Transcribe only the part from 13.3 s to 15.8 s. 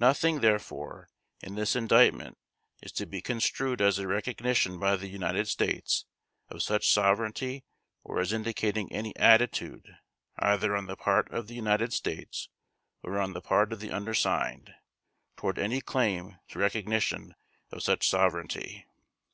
the part of the undersigned, toward